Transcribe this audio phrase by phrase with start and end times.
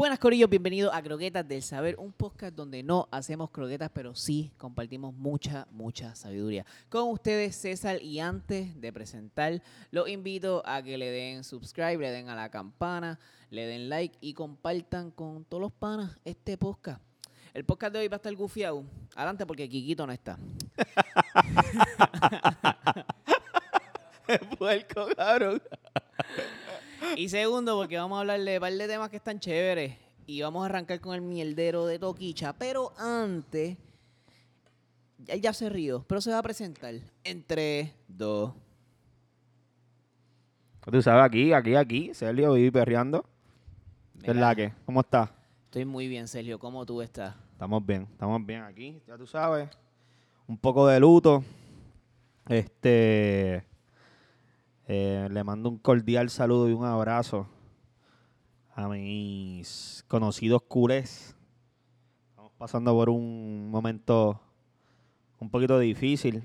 [0.00, 4.50] Buenas Corillos, bienvenidos a Croquetas del Saber, un podcast donde no hacemos croquetas, pero sí
[4.56, 6.64] compartimos mucha, mucha sabiduría.
[6.88, 9.60] Con ustedes César y antes de presentar,
[9.90, 14.16] los invito a que le den subscribe, le den a la campana, le den like
[14.22, 17.02] y compartan con todos los panas este podcast.
[17.52, 18.82] El podcast de hoy va a estar gufiado.
[19.14, 20.38] Adelante porque Kikito no está.
[24.58, 25.60] Puerco, cabrón.
[27.16, 29.96] Y segundo, porque vamos a hablar de un par de temas que están chéveres.
[30.26, 32.52] Y vamos a arrancar con el mierdero de Toquicha.
[32.52, 33.76] Pero antes,
[35.26, 38.52] él ya se rió, pero se va a presentar en 3, 2.
[40.90, 43.24] Tú sabes, aquí, aquí, aquí, Sergio, viví perreando.
[44.22, 44.72] ¿Qué es la que?
[44.86, 45.30] ¿Cómo estás?
[45.66, 46.58] Estoy muy bien, Sergio.
[46.58, 47.34] ¿Cómo tú estás?
[47.52, 49.68] Estamos bien, estamos bien aquí, ya tú sabes.
[50.48, 51.44] Un poco de luto.
[52.48, 53.69] Este.
[54.92, 57.46] Eh, le mando un cordial saludo y un abrazo
[58.74, 61.36] a mis conocidos culés.
[62.30, 64.40] Estamos pasando por un momento
[65.38, 66.42] un poquito difícil.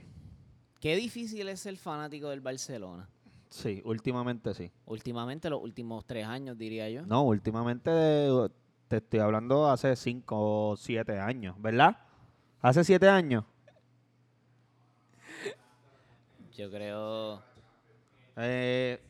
[0.80, 3.10] Qué difícil es ser fanático del Barcelona.
[3.50, 4.72] Sí, últimamente sí.
[4.86, 7.04] Últimamente, los últimos tres años, diría yo.
[7.08, 7.90] No, últimamente
[8.88, 11.98] te estoy hablando hace cinco o siete años, ¿verdad?
[12.62, 13.44] Hace siete años.
[16.56, 17.55] Yo creo.
[18.38, 19.02] Eh,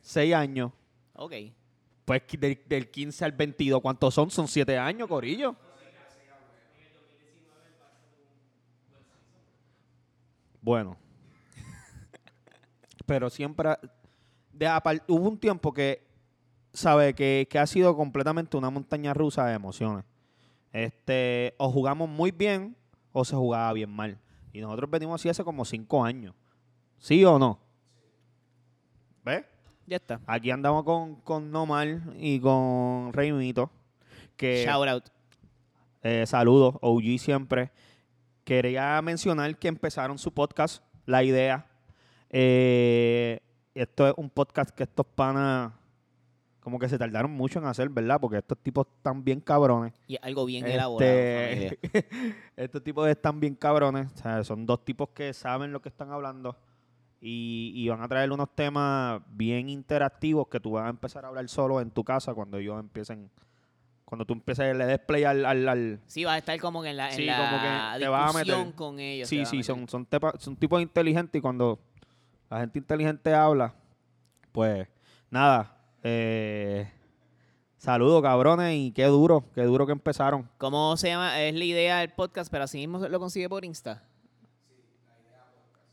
[0.00, 0.72] seis años.
[1.14, 1.32] Ok.
[2.04, 4.30] Pues del, del 15 al 22, ¿cuántos son?
[4.30, 5.54] Son siete años, Corillo.
[10.60, 10.96] Bueno.
[13.06, 13.70] Pero siempre...
[14.52, 16.06] De, apar- hubo un tiempo que,
[16.72, 20.04] sabe que, que ha sido completamente una montaña rusa de emociones.
[20.72, 22.76] Este, o jugamos muy bien
[23.12, 24.18] o se jugaba bien mal.
[24.52, 26.34] Y nosotros venimos así hace como cinco años.
[26.98, 27.58] ¿Sí o no?
[29.24, 29.44] ¿Ves?
[29.86, 30.20] Ya está.
[30.26, 33.70] Aquí andamos con, con Nomar y con Reymito.
[34.36, 35.04] Que Shout out.
[36.02, 37.70] eh, saludos, OG siempre.
[38.44, 41.66] Quería mencionar que empezaron su podcast, La Idea.
[42.30, 43.40] Eh,
[43.74, 45.72] esto es un podcast que estos panas
[46.60, 48.20] como que se tardaron mucho en hacer, ¿verdad?
[48.20, 49.92] Porque estos tipos están bien cabrones.
[50.06, 51.76] Y algo bien Este, elaborado.
[52.56, 54.08] estos tipos están bien cabrones.
[54.14, 56.56] O sea, son dos tipos que saben lo que están hablando.
[57.24, 61.28] Y, y van a traer unos temas bien interactivos que tú vas a empezar a
[61.28, 63.30] hablar solo en tu casa cuando ellos empiecen.
[64.04, 65.44] Cuando tú empieces le des play al.
[65.46, 68.00] al- al- Sí, vas a estar como que en la, en Sí, la como que
[68.00, 68.46] te vas a meter.
[68.54, 69.28] discusión con ellos.
[69.28, 71.78] sí, sí, son, son, tepa- son tipos inteligentes y cuando
[72.50, 73.72] la gente inteligente habla,
[74.50, 74.88] pues
[75.30, 75.78] nada.
[76.02, 76.90] Eh,
[77.78, 80.48] saludos, cabrones, y qué duro, qué duro que empezaron.
[80.58, 81.40] ¿Cómo se llama?
[81.40, 84.02] Es la idea del podcast, pero así mismo lo consigue por Insta.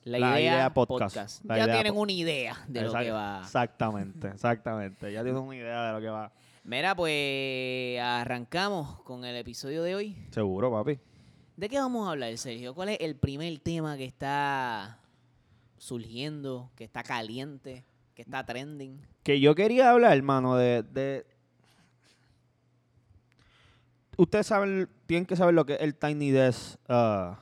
[0.04, 1.16] La idea, La Idea podcast.
[1.16, 1.46] Podcast.
[1.46, 3.42] La ya Idea tienen Po- una idea de lo que va.
[3.44, 5.12] Exactamente, exactamente.
[5.12, 6.32] Ya tienes una idea de lo que va.
[6.64, 10.18] Mira, pues arrancamos con el episodio de hoy.
[10.32, 11.00] Seguro, papi.
[11.58, 12.74] ¿De qué vamos a hablar, Sergio?
[12.74, 15.00] ¿Cuál es el primer tema que está
[15.78, 17.84] surgiendo, que está caliente,
[18.16, 19.02] que está trending?
[19.24, 21.26] Que yo quería hablar, hermano, de, de...
[24.18, 26.78] Ustedes saben, tienen que saber lo que es el Tiny Desk.
[26.88, 27.38] ah.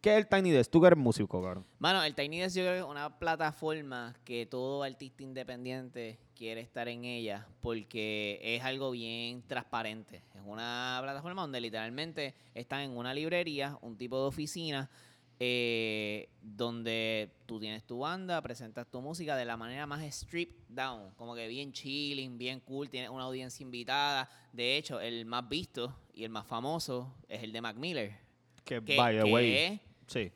[0.00, 0.70] ¿Qué es el Tiny Desk?
[0.70, 1.66] Tú que eres músico, cabrón.
[1.78, 6.62] Mano, el Tiny Desk yo creo que es una plataforma que todo artista independiente quiere
[6.62, 10.22] estar en ella porque es algo bien transparente.
[10.34, 14.90] Es una plataforma donde literalmente están en una librería, un tipo de oficina,
[15.38, 21.10] eh, donde tú tienes tu banda, presentas tu música de la manera más stripped down,
[21.16, 24.30] como que bien chilling, bien cool, tienes una audiencia invitada.
[24.50, 28.16] De hecho, el más visto y el más famoso es el de Mac Miller.
[28.64, 29.80] Que, Que, by the way, es
[30.10, 30.32] sí.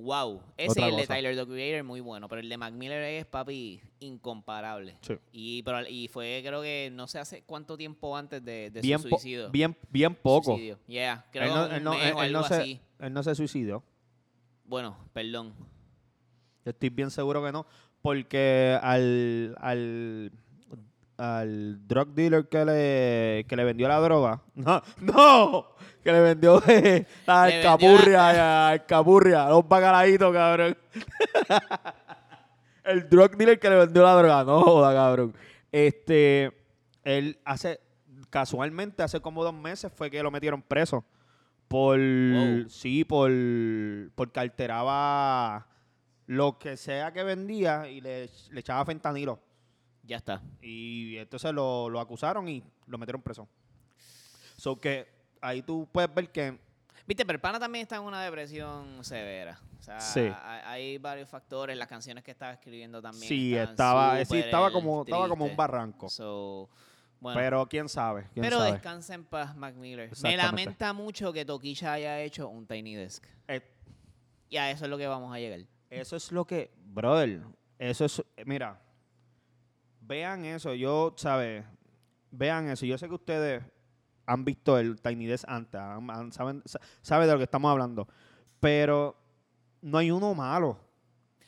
[0.00, 1.14] Wow, ese Otra es el de cosa.
[1.16, 4.96] Tyler the Creator muy bueno, pero el de Mac Miller es papi incomparable.
[5.00, 5.14] Sí.
[5.32, 9.00] Y pero y fue creo que no sé hace cuánto tiempo antes de, de Bien,
[9.00, 9.50] su suicidio.
[9.50, 10.52] bien, bien poco.
[10.52, 10.78] Suicidio.
[10.86, 12.80] Yeah, creo Él no, él no- él- él se, así.
[13.00, 13.82] él no se suicidó.
[14.64, 15.52] Bueno, perdón.
[16.64, 17.66] Yo estoy bien seguro que no.
[18.00, 20.30] Porque al, al,
[21.18, 24.42] al drug dealer que le, que le vendió la droga.
[24.54, 25.66] No, no.
[26.02, 30.76] Que le vendió eh, a Le vendió Alcapurria, a Alcapurria, a los bacalaitos, cabrón.
[32.84, 34.44] El drug dealer que le vendió la droga.
[34.44, 35.34] No joda, cabrón.
[35.70, 36.50] Este,
[37.04, 37.80] él hace,
[38.30, 41.04] casualmente, hace como dos meses fue que lo metieron preso.
[41.66, 42.68] Por, Wow.
[42.70, 43.30] sí, por,
[44.14, 45.66] porque alteraba
[46.26, 49.38] lo que sea que vendía y le, le echaba fentanilo.
[50.08, 50.42] Ya está.
[50.62, 53.46] Y entonces lo, lo acusaron y lo metieron preso.
[54.56, 55.06] So que
[55.40, 56.58] ahí tú puedes ver que
[57.06, 59.58] Viste, pero el pana también está en una depresión severa.
[59.78, 60.30] O sea, Sí.
[60.64, 61.76] hay, varios factores.
[61.76, 63.28] Las canciones que estaba escribiendo también.
[63.28, 66.08] sí estaba, sí, súper estaba como, estaba como un barranco.
[66.10, 66.68] So,
[67.20, 68.28] Bueno, Pero quién sabe.
[68.32, 68.72] ¿Quién pero sabe?
[68.72, 70.10] descansa en paz, Mac Miller.
[70.22, 73.24] Me lamenta mucho que Toquilla haya hecho un Tiny Desk.
[73.48, 73.62] Eh,
[74.50, 75.60] Y a eso es lo que vamos a llegar.
[75.90, 77.40] Eso es lo que, brother,
[77.78, 78.80] eso es, mira,
[80.08, 81.64] vean eso, yo, ¿sabes?
[82.30, 83.62] Vean eso, yo sé que ustedes
[84.26, 87.70] han visto el Tiny Desk antes, han- han- saben, sa- saben de lo que estamos
[87.70, 88.08] hablando,
[88.60, 89.16] pero
[89.80, 90.78] no hay uno malo.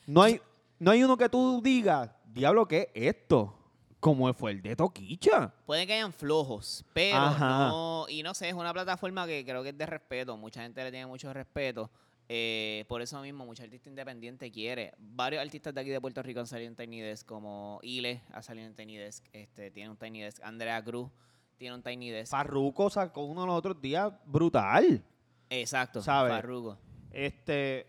[0.07, 0.39] No hay,
[0.79, 3.57] no hay uno que tú digas, diablo, ¿qué es esto?
[3.99, 5.53] Como fue el de Toquicha.
[5.67, 7.67] Puede que hayan flojos, pero Ajá.
[7.69, 8.05] no.
[8.09, 10.35] Y no sé, es una plataforma que creo que es de respeto.
[10.37, 11.89] Mucha gente le tiene mucho respeto.
[12.33, 14.93] Eh, por eso mismo, mucha artista independiente quiere.
[14.97, 18.41] Varios artistas de aquí de Puerto Rico han salido en Tiny Desk, como Ile ha
[18.41, 20.41] salido en Tiny Desk, este, tiene un Tiny Desk.
[20.41, 21.11] Andrea Cruz
[21.57, 22.31] tiene un Tiny Desk.
[22.31, 25.03] Farruko sacó uno los otros días brutal.
[25.49, 26.29] Exacto, ¿Sabe?
[26.29, 26.77] Farruko.
[27.11, 27.85] Este,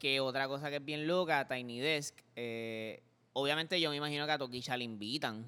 [0.00, 2.18] Que otra cosa que es bien loca, Tiny Desk.
[2.34, 3.00] eh,
[3.32, 5.46] obviamente yo me imagino que a Toquilla le invitan.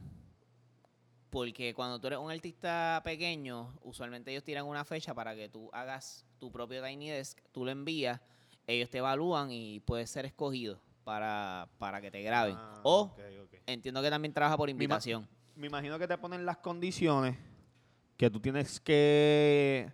[1.33, 5.71] Porque cuando tú eres un artista pequeño, usualmente ellos tiran una fecha para que tú
[5.73, 8.21] hagas tu propio Tiny Desk, tú lo envías,
[8.67, 12.55] ellos te evalúan y puedes ser escogido para, para que te graben.
[12.59, 13.17] Ah, o
[13.65, 15.27] entiendo que también trabaja por invitación.
[15.57, 17.39] me imagino que te ponen las condiciones
[18.19, 19.91] que tú tienes que.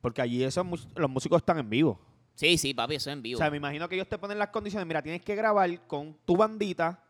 [0.00, 0.64] Porque allí esos
[0.94, 2.00] los músicos están en vivo.
[2.36, 3.38] Sí, sí, papi, eso es en vivo.
[3.38, 4.86] O sea, me imagino que ellos te ponen las condiciones.
[4.86, 7.02] Mira, tienes que grabar con tu bandita.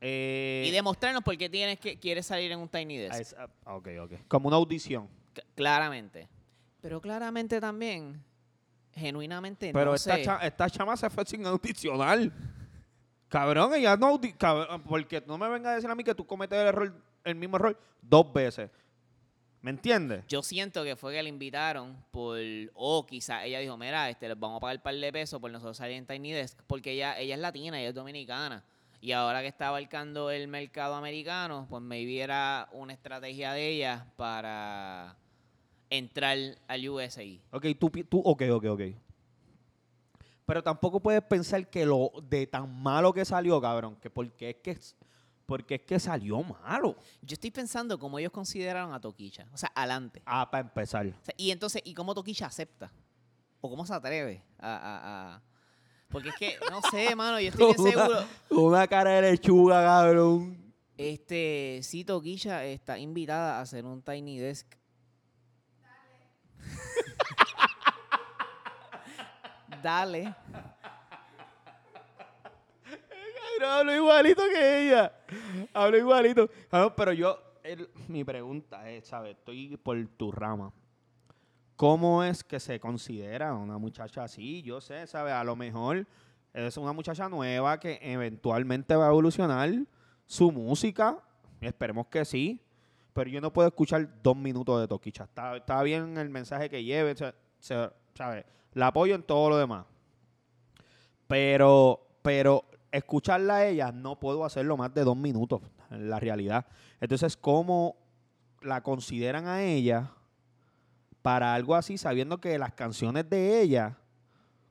[0.00, 3.14] Eh, y demostrarnos por qué tienes que, quieres salir en un Tiny Desk.
[3.14, 4.12] ah, es- ah, ok, ok.
[4.28, 5.08] Como una audición.
[5.34, 6.28] C- claramente.
[6.80, 8.22] Pero claramente también,
[8.92, 10.22] genuinamente, Pero no esta, sé.
[10.24, 12.30] cha- esta chama se fue sin audicionar.
[13.28, 16.26] Cabrón, ella no audi- cabrón, porque no me vengas a decir a mí que tú
[16.26, 16.94] cometes el error,
[17.24, 18.70] el mismo error dos veces.
[19.60, 20.24] ¿Me entiendes?
[20.28, 22.38] Yo siento que fue que le invitaron por,
[22.74, 25.50] o quizá ella dijo, mira, este, les vamos a pagar un par de pesos por
[25.50, 28.64] nosotros salir en Tiny Desk, porque ella, ella es latina, ella es dominicana.
[29.00, 34.06] Y ahora que está abarcando el mercado americano, pues maybe era una estrategia de ella
[34.16, 35.16] para
[35.88, 36.36] entrar
[36.66, 37.40] al USI.
[37.52, 38.82] Ok, tú, tú, ok, ok, ok.
[40.46, 44.56] Pero tampoco puedes pensar que lo de tan malo que salió, cabrón, que porque es
[44.56, 44.78] que
[45.46, 46.94] porque es que salió malo.
[47.22, 50.20] Yo estoy pensando cómo ellos consideraron a Toquicha, o sea, adelante.
[50.26, 51.06] Ah, para empezar.
[51.06, 52.90] O sea, y entonces, ¿y cómo Toquicha acepta?
[53.62, 55.42] ¿O cómo se atreve a, a- a-
[56.10, 58.24] Porque es que, no sé, mano, yo estoy bien Una- seguro.
[58.50, 60.56] Una cara de lechuga, cabrón.
[60.96, 64.66] Este, sí, Toquilla está invitada a hacer un Tiny Desk.
[69.82, 70.34] Dale.
[73.60, 75.12] Cabrón, hablo igualito que ella.
[75.72, 76.50] Hablo igualito.
[76.96, 79.36] Pero yo, el- mi pregunta es, ¿sabes?
[79.36, 80.72] Estoy por tu rama.
[81.78, 84.62] ¿Cómo es que se considera una muchacha así?
[84.62, 85.32] Yo sé, ¿sabes?
[85.32, 86.08] A lo mejor
[86.52, 89.72] es una muchacha nueva que eventualmente va a evolucionar
[90.26, 91.22] su música.
[91.60, 92.60] Esperemos que sí.
[93.12, 95.22] Pero yo no puedo escuchar dos minutos de Toquicha.
[95.22, 97.14] Está, está bien el mensaje que lleve,
[97.60, 98.44] ¿sabes?
[98.72, 99.86] La apoyo en todo lo demás.
[101.28, 106.66] Pero, pero escucharla a ella no puedo hacerlo más de dos minutos, en la realidad.
[107.00, 107.94] Entonces, ¿cómo
[108.62, 110.10] la consideran a ella
[111.22, 113.96] para algo así, sabiendo que las canciones de ella,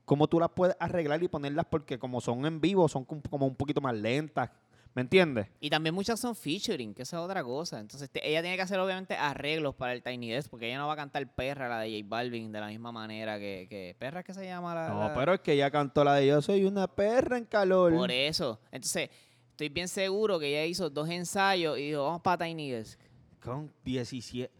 [0.04, 3.46] cómo tú las puedes arreglar y ponerlas porque como son en vivo, son com- como
[3.46, 4.50] un poquito más lentas,
[4.94, 5.46] ¿me entiendes?
[5.60, 7.78] Y también muchas son featuring, que esa es otra cosa.
[7.78, 10.86] Entonces, te- ella tiene que hacer, obviamente, arreglos para el Tiny Desk, porque ella no
[10.86, 13.66] va a cantar Perra, la de J Balvin, de la misma manera que.
[13.68, 14.88] que ¿Perra es que se llama la.?
[14.88, 17.92] No, la- pero es que ella cantó la de Yo soy una perra en calor.
[17.94, 18.58] Por eso.
[18.72, 19.10] Entonces,
[19.50, 22.98] estoy bien seguro que ella hizo dos ensayos y dijo, vamos para Tiny Desk.
[23.40, 24.50] Con 17,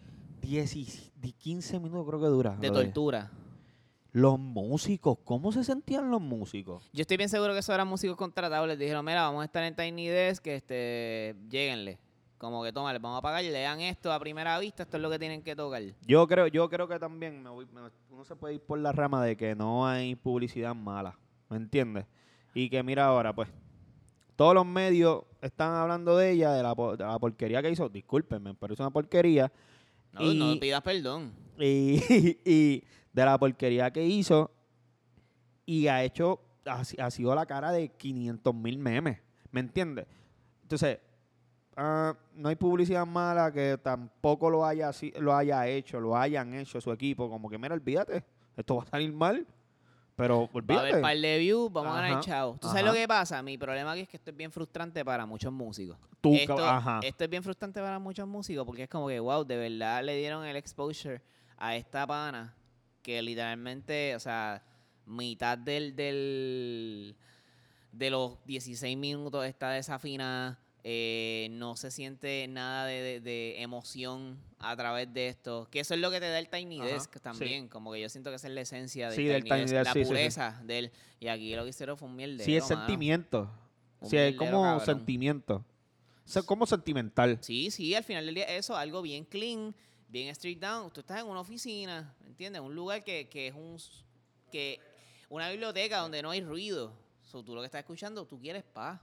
[0.48, 2.56] 10, 15 minutos creo que dura.
[2.56, 3.30] De tortura.
[4.12, 6.88] Los músicos, ¿cómo se sentían los músicos?
[6.94, 8.66] Yo estoy bien seguro que esos eran músicos contratados.
[8.66, 11.98] Les dijeron, mira, vamos a estar en Tiny Desk, que este, lleguenle.
[12.38, 15.10] Como que toma, les vamos a pagar, lean esto a primera vista, esto es lo
[15.10, 15.82] que tienen que tocar.
[16.06, 18.92] Yo creo, yo creo que también me voy- me- uno se puede ir por la
[18.92, 21.18] rama de que no hay publicidad mala,
[21.50, 22.06] ¿me entiendes?
[22.54, 23.48] Y que mira ahora, pues,
[24.36, 27.88] todos los medios están hablando de ella, de la, de la porquería que hizo.
[27.88, 29.52] Discúlpenme, pero es una porquería.
[30.12, 31.32] No, Y- no pidas perdón.
[31.58, 32.00] Y,
[32.44, 34.50] y de la porquería que hizo
[35.66, 39.18] y ha hecho, ha, si- ha sido la cara de 500 mil memes,
[39.50, 40.06] ¿me entiendes?
[40.62, 40.98] Entonces,
[41.76, 46.80] ah, no hay publicidad mala que tampoco lo haya, lo haya hecho, lo hayan hecho
[46.80, 48.24] su equipo, como que, mira, olvídate,
[48.56, 49.46] esto va a salir mal,
[50.18, 52.58] pero Va a haber par de views, vamos a ganar Ajá, chavo.
[52.60, 52.92] ¿Tú sabes ajá.
[52.92, 53.40] lo que pasa?
[53.40, 55.96] Mi problema aquí es que esto es bien frustrante para muchos músicos.
[56.20, 56.98] Tú, esto, ajá.
[57.04, 60.16] esto es bien frustrante para muchos músicos porque es como que, wow, de verdad le
[60.16, 61.22] dieron el exposure
[61.56, 62.52] a esta pana
[63.00, 64.60] que literalmente, o sea,
[65.06, 67.16] mitad del, del
[67.92, 70.58] de los 16 minutos está desafinada.
[70.90, 75.68] Eh, no se siente nada de, de- de emoción a través de esto.
[75.70, 77.20] Que eso es lo que te da el Tiny Ajá, Desk sí.
[77.20, 77.68] también.
[77.68, 79.74] Como que yo siento que esa es la esencia del, Sí, del Tiny, Tiny Desk,
[79.74, 80.90] Desk, la sí, pureza del...
[81.20, 82.76] Y aquí lo que hicieron fue un mierdero, Sí, es mano.
[82.86, 83.50] sentimiento.
[84.00, 84.86] Un Sí, es como cabrón.
[84.86, 85.56] sentimiento.
[86.24, 87.36] O sea, como sentimental.
[87.42, 89.74] Sí, sí, al final del día eso, algo bien clean,
[90.08, 90.90] bien street down.
[90.90, 92.62] Tú estás en una oficina, ¿me entiendes?
[92.62, 93.76] Un lugar que, que es un...
[94.50, 94.80] que
[95.28, 96.94] Una biblioteca donde no hay ruido.
[97.24, 98.98] So, tú lo que estás escuchando, tú quieres paz.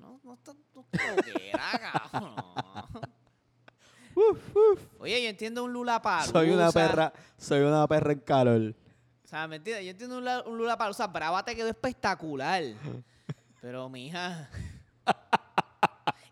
[0.00, 0.52] No, no está...
[0.74, 1.80] No loquera,
[2.10, 2.34] cabrón.
[4.98, 6.32] Oye, yo entiendo un lulapalusa.
[6.32, 8.74] Soy una perra, soy una perra en calor.
[9.24, 9.84] O sea, ¿me entiendes?
[9.84, 11.06] Yo entiendo un, la- un lulapalusa.
[11.06, 12.62] Brava te quedó espectacular.
[13.60, 14.48] Pero, mija...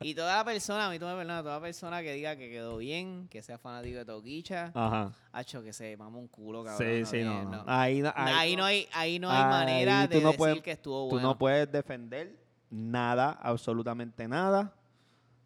[0.00, 2.76] Y toda la persona, a mí tú me perdonas, toda persona que diga que quedó
[2.76, 5.12] bien, que sea fanático de Toquicha, Ajá.
[5.32, 7.04] hacho que se mama un culo, cabrón.
[7.04, 7.64] Sí, sí, no.
[7.66, 11.06] Ahí, no- Ahí, no hay, ahí no hay manera tú de decir puedes- que estuvo
[11.08, 11.28] Tú bueno.
[11.30, 12.32] no puedes defender
[12.70, 14.74] nada, absolutamente nada,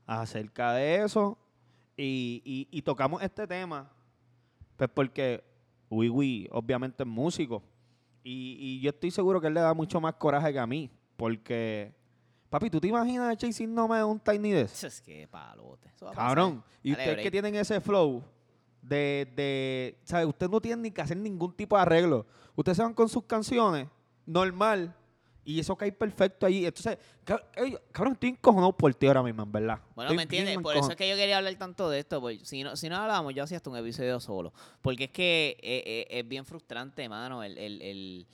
[0.06, 1.38] acerca de eso.
[1.96, 3.90] Y, y- y tocamos este tema,
[4.76, 5.44] pues porque
[5.90, 7.62] Wiwi obviamente es músico.
[8.24, 10.90] Y, y yo estoy seguro que él le da mucho más coraje que a mí.
[11.16, 11.92] Porque,
[12.48, 14.84] papi, ¿tú te imaginas a Chasing No Me un Tiny Desk?
[14.84, 15.88] Es que palote.
[15.94, 16.28] Eso va a pasar.
[16.28, 16.64] Cabrón.
[16.82, 17.22] Y Dale ustedes break.
[17.24, 18.22] que tienen ese flow
[18.80, 20.26] de, de ¿sabes?
[20.26, 22.26] Ustedes no tienen ni que hacer ningún tipo de arreglo.
[22.56, 23.88] Ustedes se van con sus canciones,
[24.26, 24.94] normal,
[25.44, 26.64] y eso cae perfecto ahí.
[26.66, 29.80] Entonces, cabrón, estoy encojonado por ti ahora mismo, en verdad.
[29.94, 30.58] Bueno, Estoy ¿me entiendes?
[30.58, 32.20] Por eso es que yo quería hablar tanto de esto.
[32.20, 34.52] Porque si no, si no hablábamos, yo hacía hasta un episodio solo.
[34.80, 38.26] Porque es que eh, eh, es bien frustrante, mano, el, el- el-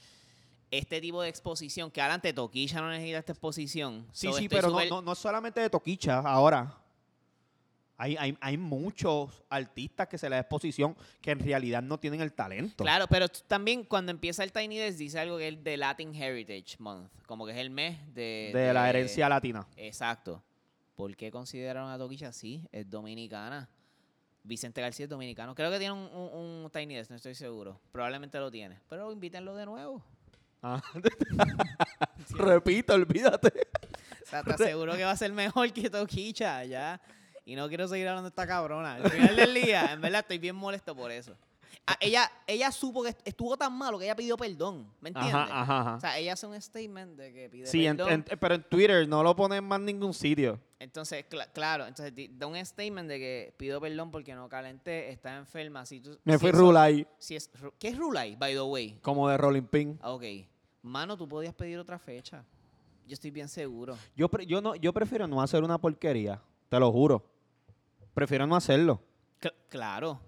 [0.70, 1.90] este tipo de exposición.
[1.90, 4.06] Que adelante Toquilla no necesita esta exposición.
[4.12, 6.76] Sí, So, sí, pero no, súper- no, no es solamente de Toquicha ahora.
[8.00, 12.20] Hay, hay, hay muchos artistas que se les da exposición que en realidad no tienen
[12.20, 12.84] el talento.
[12.84, 16.76] Claro, pero también cuando empieza el Tiny Desk dice algo que es de Latin Heritage
[16.78, 17.10] Month.
[17.26, 18.52] Como que es el mes de...
[18.54, 19.66] De la herencia latina.
[19.76, 20.42] Exacto.
[20.94, 22.64] ¿Por qué consideraron a Toquicha así?
[22.72, 23.68] Es dominicana.
[24.44, 25.54] Vicente García es dominicano.
[25.56, 27.80] Creo que tiene un, un- un Tiny Desk, no estoy seguro.
[27.90, 28.78] Probablemente lo tiene.
[28.88, 30.04] Pero invítenlo de nuevo.
[30.62, 30.80] Ah.
[32.30, 33.52] Repito, olvídate.
[34.22, 37.00] O sea, te aseguro que va a ser mejor que Toquicha, ya.
[37.48, 38.96] Y no quiero seguir hablando de esta cabrona.
[38.96, 41.34] Al final del día, en verdad, estoy bien molesto por eso.
[41.86, 44.86] Ah, ella, ella supo que est- estuvo tan malo que ella pidió perdón.
[45.00, 45.34] ¿Me entiendes?
[45.34, 45.94] Ajá, ajá, ajá.
[45.96, 48.10] O sea, ella hace un statement de que pide Sí, perdón.
[48.12, 50.60] en- pero en Twitter no lo ponen más en ningún sitio.
[50.78, 55.36] Entonces, cla- claro, entonces da un statement de que pido perdón porque no calenté, está
[55.38, 55.86] enferma.
[55.86, 58.98] Si tú, Me si fui Rulay, Si es, ¿Qué es Rulay, by the way?
[59.00, 59.98] como de Rolling Pin.
[60.02, 60.24] Ah, ok.
[60.82, 62.44] Mano, tú podías pedir otra fecha.
[63.06, 63.96] Yo estoy bien seguro.
[64.14, 67.24] Yo, pre- yo, no, yo prefiero no hacer una porquería, te lo juro.
[68.14, 69.00] Prefiero no hacerlo.
[69.40, 70.20] Cl- claro.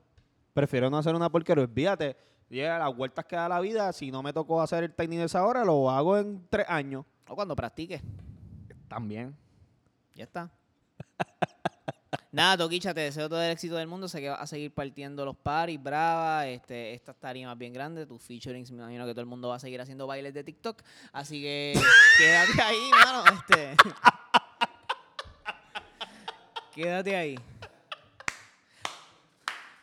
[0.54, 1.64] Prefiero no hacer una porquería.
[1.64, 2.16] Olvídate,
[2.48, 3.92] llega las vueltas que da la vida.
[3.92, 7.04] Si no me tocó hacer el Tiny Desk ahora, lo hago en tres años.
[7.28, 8.02] O cuando practiques.
[8.88, 9.36] También.
[10.14, 10.50] Ya está.
[12.32, 14.06] Nada, Toquicha, te deseo todo el éxito del mundo.
[14.08, 18.22] Sé que vas a seguir partiendo los paris, brava, este, estas tarimas bien grandes, tus
[18.22, 20.80] featurings, me imagino que todo el mundo va a seguir haciendo bailes de TikTok.
[21.12, 21.74] Así que
[22.18, 23.24] quédate ahí, mano.
[23.32, 23.76] Este.
[26.74, 27.38] quédate ahí.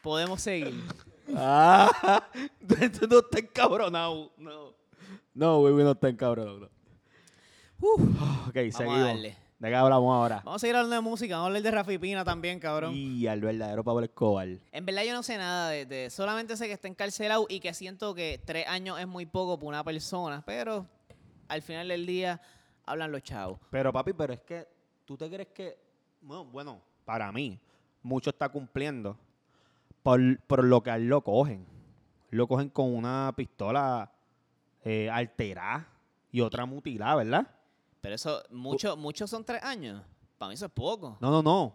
[0.02, 0.74] Podemos seguir.
[1.36, 2.24] Ah,
[3.00, 4.32] tú no estás encabronado.
[4.38, 4.74] No.
[5.34, 6.60] No, no está encabronado.
[6.60, 6.66] no.
[7.80, 9.00] ok, Vamos a seguimos.
[9.02, 9.38] darle.
[9.60, 10.42] ¿De qué hablamos ahora?
[10.46, 11.36] Vamos a seguir hablando de música.
[11.36, 12.94] Vamos a hablar de Rafi Pina también, cabrón.
[12.96, 14.48] Y al verdadero Pablo Escobar.
[14.72, 17.74] En verdad yo no sé nada de, de- solamente sé que está encarcelado y que
[17.74, 20.86] siento que tres años es muy poco para una persona, pero
[21.48, 22.40] al final del día
[22.86, 23.60] hablan los chavos.
[23.72, 24.68] Pero papi, pero es que
[25.06, 25.76] tú te crees que,
[26.22, 27.60] bueno, bueno, para mí,
[28.04, 29.18] mucho está cumpliendo
[30.08, 31.66] por, por lo que a él lo cogen.
[32.30, 34.10] Lo cogen con una pistola
[34.86, 35.86] eh, alterada
[36.32, 37.48] y otra mutilada, ¿verdad?
[38.00, 40.02] Pero eso, muchos muchos son tres años.
[40.38, 41.18] Para mí eso es poco.
[41.20, 41.74] No, no, no.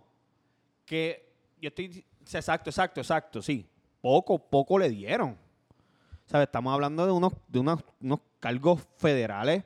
[0.86, 3.66] Que yo estoy, exacto, exacto, exacto, sí.
[4.00, 5.36] Poco, poco le dieron.
[6.24, 6.46] ¿Sabes?
[6.46, 9.62] Estamos hablando de unos, de unos, unos cargos federales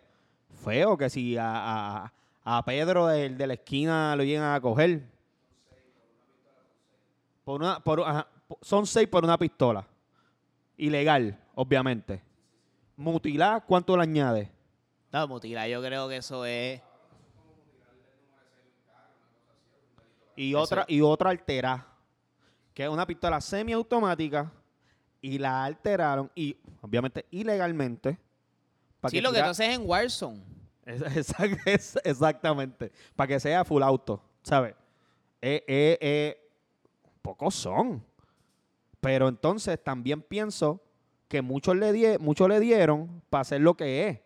[0.65, 5.07] feos que si a, a- a Pedro del- de, la esquina lo llegan a coger.
[7.45, 8.27] Por una, por, ajá,
[8.63, 9.87] son seis por una pistola.
[10.77, 12.23] Ilegal, obviamente.
[12.97, 14.51] Mutilar, ¿cuánto le añade?
[15.13, 16.81] No, mutila, yo creo que eso es...
[20.37, 21.87] Y otra, y otra altera,
[22.75, 24.53] que es una pistola semiautomática,
[25.23, 28.19] y la alteraron, y obviamente ilegalmente.
[29.01, 30.43] pa' Sí, lo que tú haces en Warzone.
[30.85, 31.01] Es-
[31.35, 32.93] exact- es- exactamente.
[33.17, 34.75] Para que sea full auto, ¿sabes?
[35.41, 36.51] Eh, eh, eh,
[37.23, 38.05] pocos son.
[39.01, 40.81] Pero entonces también pienso
[41.29, 44.21] que muchos le, die- muchos le dieron para hacer lo que es.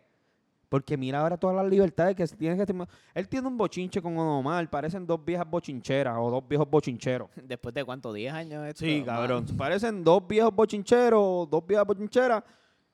[0.69, 2.87] Porque mira ahora todas las libertades que tiene que tener.
[3.13, 7.29] Él tiene un bochinche con Omar, parecen dos viejas bochincheras o dos viejos bochincheros.
[7.43, 9.05] Después de cuánto, 10 años esto, Sí, man?
[9.05, 9.45] cabrón.
[9.57, 12.43] Parecen dos viejos bochincheros o dos viejas bochincheras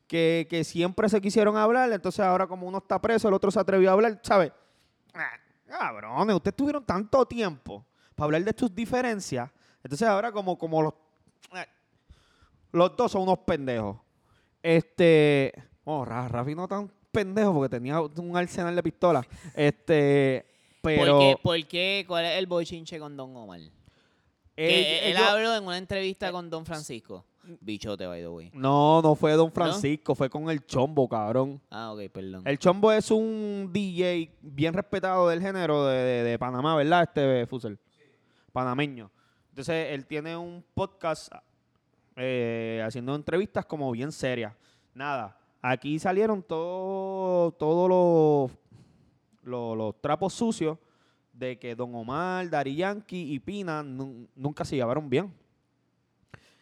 [0.07, 1.91] que, que siempre se quisieron hablar.
[1.91, 4.51] Entonces ahora como uno está preso, el otro se atrevió a hablar, ¿sabes?
[5.13, 9.51] Ah, Cabrones, ustedes tuvieron tanto tiempo para hablar de sus diferencias.
[9.83, 10.93] Entonces ahora como, como los...
[11.55, 11.65] eh,
[12.71, 13.97] Los dos son unos pendejos.
[14.61, 15.53] Este...
[15.85, 19.25] Oh, Ra- Rafi no tan pendejo porque tenía un arsenal de pistolas.
[19.55, 20.45] Este...
[20.81, 21.17] Pero...
[21.17, 22.05] ¿Por, qué, por qué?
[22.07, 23.59] ¿Cuál es el bochinche con Don Omar?
[24.55, 27.25] Que eh, él habló en una entrevista con Don Francisco.
[27.61, 28.49] Bichote, by the way.
[28.53, 31.61] No, no fue Don Francisco, fue con el Chombo, cabrón.
[31.69, 32.43] Ah, ok, perdón.
[32.45, 37.03] El Chombo es un DJ bien respetado del género de, de- de Panamá, ¿verdad?
[37.03, 37.79] Este Fusel.
[38.51, 39.09] Panameño.
[39.57, 41.31] Entonces, él tiene un podcast
[42.15, 44.53] eh, haciendo entrevistas como bien serias.
[44.93, 48.51] Nada, aquí salieron todo- todos los,
[49.41, 50.77] los, los trapos sucios
[51.33, 55.33] de que Don Omar, Dari Yankee y Pina nun- nunca se llevaron bien.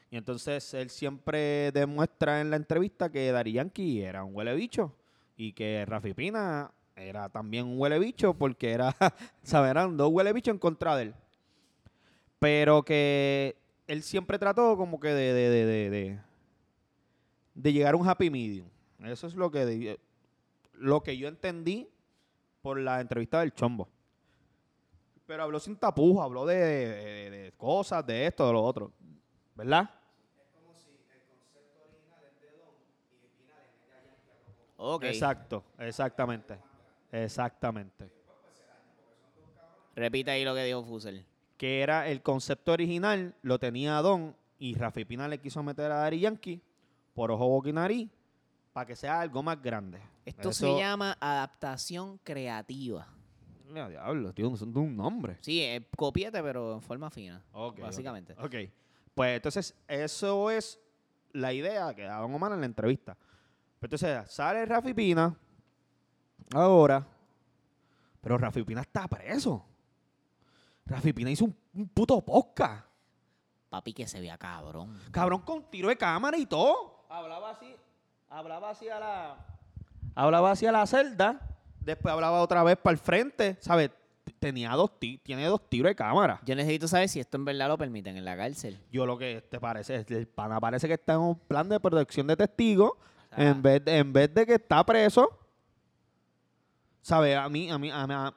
[0.10, 4.94] Y entonces él siempre demuestra en la entrevista que Dari Yankee era un huele bicho
[5.36, 8.96] y que Rafi Pina era también un huele bicho porque era,
[9.44, 9.72] ¿sabes?
[9.72, 11.16] Eran dos huele bichos en contra de él.
[12.40, 13.56] Pero que
[13.88, 16.20] él siempre trató como que de, de, de, de, de-
[17.56, 18.68] de llegar a un happy medium.
[19.04, 20.00] Eso es lo que, de-
[20.74, 21.88] lo que yo entendí
[22.62, 23.88] por la entrevista del Chombo.
[25.26, 28.92] Pero habló sin tapujos, habló de, de- de- de cosas, de esto, de lo otro.
[29.56, 29.90] ¿Verdad?
[34.78, 35.04] ok.
[35.06, 36.58] Exacto, exactamente.
[37.12, 38.10] Exactamente.
[39.96, 41.26] Repita ahí lo que dijo Fusel.
[41.58, 45.96] Que era el concepto original, lo tenía Don y Rafi Pina le quiso meter a
[45.98, 46.62] Dari Yankee
[47.14, 48.10] por ojo, nariz
[48.74, 50.00] para que sea algo más grande.
[50.26, 53.08] Esto Eso- se llama adaptación creativa.
[53.70, 55.38] Mira, diablo, tío, de un nombre.
[55.42, 57.42] Sí, copiete, pero en forma fina.
[57.54, 58.34] Ok, básicamente.
[58.38, 58.56] Ok.
[59.14, 60.80] Pues entonces, eso es
[61.32, 63.16] la idea que da Don Omar en la entrevista.
[63.80, 65.36] Pues entonces, sale Rafi Pina
[66.54, 67.06] ahora,
[68.22, 69.66] pero Rafi Pina está preso.
[70.86, 72.86] Rafi Pina hizo un, un puto podcast.
[73.70, 74.98] Papi que se vea cabrón.
[75.12, 77.06] Cabrón, con tiro de cámara y todo.
[77.10, 77.76] Hablaba así,
[78.30, 79.46] hablaba así a la.
[80.14, 81.42] Hablaba hacia la celda,
[81.82, 83.92] después hablaba otra vez para el frente, ¿sabes?
[84.40, 86.40] Tenía dos ti- tiene dos tiros de cámara.
[86.46, 88.80] Yo necesito saber si esto en verdad lo permiten en la cárcel.
[88.92, 91.80] Yo lo que te parece, es- el pana parece que está en un plan de
[91.80, 92.92] protección de testigos,
[93.32, 93.44] Ah.
[93.44, 95.28] en, vez de, en vez de que está preso.
[97.02, 97.38] ¿Sabes?
[97.38, 98.14] A mí, a mí, a mí.
[98.14, 98.34] a-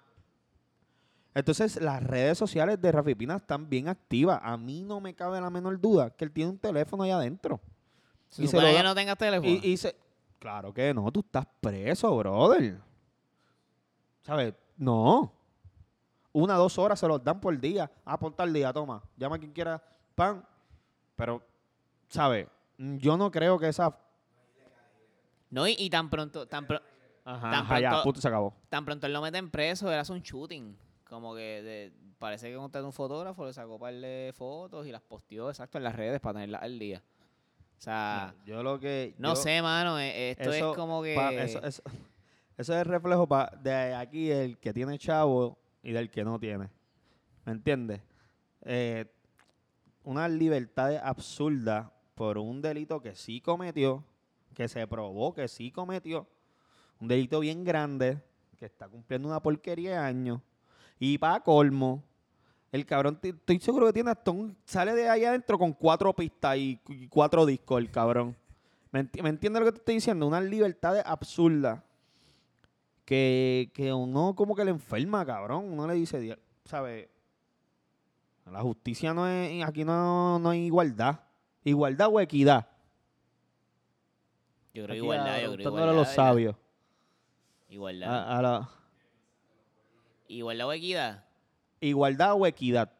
[1.35, 4.41] Entonces, las redes sociales de Rafi Pina están bien activas.
[4.43, 7.61] A mí no me cabe la menor duda que él tiene un teléfono allá adentro.
[8.29, 9.49] Se Y se que no tengas teléfono.
[9.51, 9.95] Y, y se-
[10.39, 12.79] claro que no, tú estás preso, brother.
[14.23, 14.55] ¿Sabes?
[14.77, 15.33] No.
[16.33, 17.91] Una, dos horas se los dan por día.
[18.05, 19.03] Ah, por tal día, toma.
[19.17, 19.83] Llama a quien quiera
[20.15, 20.45] pan.
[21.17, 21.43] Pero,
[22.09, 22.47] ¿sabes?
[22.79, 23.97] Mm, Yo no creo que esa...
[25.51, 26.83] No, y, y tan pronto, tan, pro-
[27.25, 28.55] Ajá, Tan ajá, ya, pronto- punto, se acabó.
[28.69, 30.77] tan pronto él lo meten preso, él hace un shooting.
[31.09, 34.93] Como que de- parece que contrató un fotógrafo, le sacó un par de fotos y
[34.93, 37.03] las posteó exacto en las redes para tenerlas al día.
[37.79, 39.15] O sea, Mira, yo lo que...
[39.19, 41.15] no yo- sé, mano, eh, esto eso es como que...
[41.15, 41.83] pa- eso, eso-
[42.59, 46.39] eso es el reflejo pa- de aquí el que tiene chavo y del que no
[46.41, 46.69] tiene.
[47.45, 48.03] ¿Me entiendes?
[48.63, 49.07] Eh,
[50.05, 54.05] una libertad absurda por un delito que sí cometió,
[54.55, 56.27] que se probó que sí cometió,
[57.01, 58.21] un delito bien grande,
[58.57, 60.41] que está cumpliendo una porquería de años,
[60.99, 62.03] y para colmo,
[62.73, 66.57] el cabrón, estoy seguro que tiene hasta un, sale de ahí adentro con cuatro pistas
[66.57, 68.37] y, y cuatro discos el cabrón.
[68.91, 70.27] ¿Me, enti- me entiendes lo que te estoy diciendo?
[70.27, 71.85] Una libertad absurda
[73.05, 75.65] que, que uno como que le enferma, cabrón.
[75.73, 77.09] Uno le dice, "Dia- ¿sabes?
[78.51, 81.21] La justicia no es, aquí no, no hay igualdad.
[81.65, 82.67] Igualdad o equidad.
[84.75, 85.91] Yo creo Aquí igualdad, a- yo creo igualdad.
[85.91, 86.57] a los sabios.
[87.69, 88.09] Igualdad.
[88.11, 88.71] A- a la-
[90.29, 91.25] Igualdad o equidad.
[91.81, 92.93] igualdad o equidad.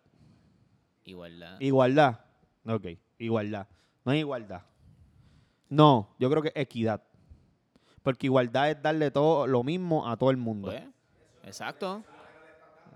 [1.05, 1.61] Igualdad.
[1.61, 2.21] Igualdad.
[2.67, 2.87] Ok,
[3.19, 3.67] igualdad.
[4.05, 4.63] No hay igualdad.
[5.69, 7.03] No, yo creo que equidad.
[8.03, 10.69] Porque igualdad es darle todo lo mismo a todo el mundo.
[10.69, 10.83] Pues,
[11.45, 12.03] exacto.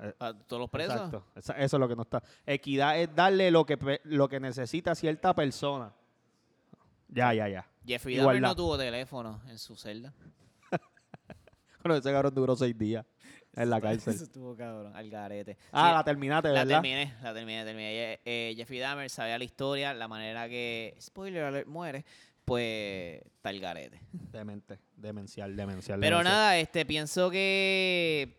[0.01, 0.95] Eh, A todos los presos.
[0.95, 1.25] Exacto.
[1.35, 2.23] Eso es lo que no está.
[2.47, 5.93] Equidad es darle lo que, lo que necesita cierta persona.
[7.09, 7.67] Ya, ya, ya.
[7.87, 10.13] Jeffrey Dahmer no tuvo teléfono en su celda.
[11.83, 13.05] Bueno, ese cabrón duró seis días
[13.55, 14.15] en la Eso cárcel.
[14.15, 15.57] estuvo cabrón, al garete.
[15.73, 16.81] Ah, Sí, la terminaste, la ¿verdad?
[16.83, 18.13] terminé, la terminé, terminé.
[18.15, 22.05] Eh, eh, Jeffrey Dahmer sabía la historia, la manera que, spoiler alert, muere.
[22.45, 24.01] pues está el garete.
[24.13, 26.01] Demente, demencial, demencial.
[26.01, 26.37] Pero demencial.
[26.39, 28.37] nada, este, pienso que.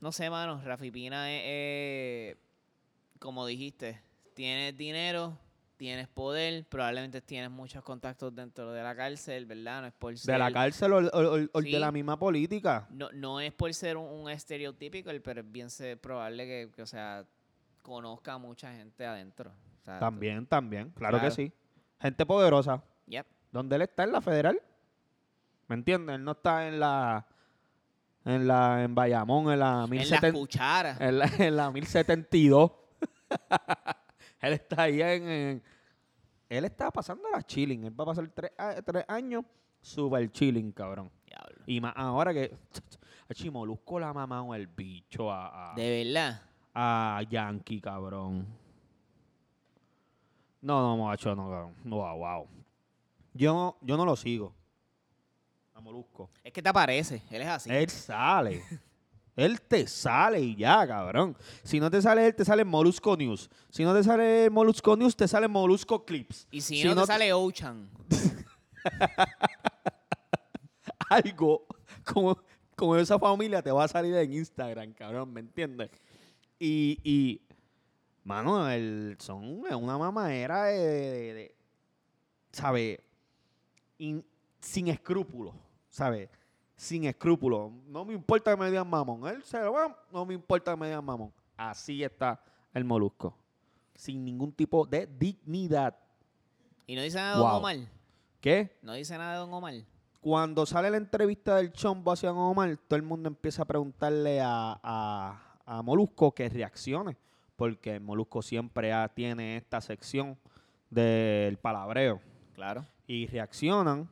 [0.00, 0.62] No sé, mano.
[0.64, 1.42] Rafi Pina es.
[2.32, 2.36] es-
[3.18, 4.00] como dijiste,
[4.34, 5.36] tienes dinero,
[5.78, 9.80] tienes poder, probablemente tienes muchos contactos dentro de la cárcel, ¿verdad?
[9.80, 10.34] No es por ser.
[10.34, 11.70] De la cárcel o, o- o- o Sí.
[11.72, 12.86] de la misma política.
[12.90, 15.68] No, no es por ser un, un estereotípico, pero es bien
[16.02, 17.24] probable que, que, o sea,
[17.80, 19.50] conozca a mucha gente adentro.
[19.80, 20.90] O sea, También, también.
[20.90, 21.34] Claro, Claro.
[21.34, 21.52] que sí.
[22.00, 22.82] Gente poderosa.
[23.06, 23.26] Yep.
[23.52, 24.04] ¿Dónde él está?
[24.04, 24.60] En la federal.
[25.68, 26.16] ¿Me entiendes?
[26.16, 27.26] Él no está en la.
[28.24, 28.82] En la.
[28.82, 31.00] En Bayamón, en la En las 1070 cucharas.
[31.00, 32.72] en la, en la 1072.
[34.40, 35.62] él está ahí en, en-
[36.48, 37.84] Él está pasando la chilling.
[37.84, 38.52] Él va a pasar tres,
[38.84, 39.44] tres años
[39.80, 41.10] super chilling, cabrón.
[41.26, 41.62] Diablo.
[41.66, 42.56] Y más ahora que.
[43.34, 46.40] Chimolusco la mamá o el bicho a, a, De verdad.
[46.74, 48.46] a Yankee, cabrón.
[50.60, 51.74] No, no, macho, no, cabrón.
[51.84, 52.48] No, wow, wow.
[53.34, 54.54] Yo, no- yo no lo sigo.
[55.74, 56.30] A Molusco.
[56.42, 57.22] Es que te aparece.
[57.30, 57.70] Él es así.
[57.70, 58.62] Él sale.
[59.38, 61.36] él te sale y ya, cabrón.
[61.62, 63.48] Si no te sale él, te sale Molusco News.
[63.70, 66.46] Si no te sale Molusco News, te sale Molusco Clips.
[66.50, 67.88] y si, si no, no te sale Ochan.
[71.08, 71.66] algo
[72.04, 72.38] como,
[72.76, 75.90] como esa familia te va a salir en Instagram, cabrón, ¿me entiendes?
[76.58, 77.40] Y, y
[78.24, 81.54] mano, el, son una mamadera de, de, de-
[82.52, 83.00] ¿sabe?
[83.98, 84.24] In-
[84.60, 85.54] sin escrúpulos,
[85.90, 86.28] ¿sabe?
[86.78, 87.72] Sin escrúpulos.
[87.88, 89.26] No me importa que me digan mamón.
[89.28, 91.32] Él se va, no me importa que me digan mamón.
[91.56, 92.40] Así está
[92.72, 93.34] el molusco.
[93.96, 95.96] Sin ningún tipo de dignidad.
[96.86, 97.56] Y no dice nada de Don Wow.
[97.58, 97.76] Omar.
[98.40, 98.78] ¿Qué?
[98.82, 99.74] No dice nada de Don Omar.
[100.20, 104.78] cuando sale la entrevista del Chombo hacia Omar, todo el mundo empieza a preguntarle a,
[104.82, 107.16] a- a Molusco que reaccione,
[107.56, 110.38] porque Molusco siempre ha- tiene esta sección
[110.90, 112.20] del palabreo
[112.54, 112.84] Claro.
[113.06, 114.08] y reaccionan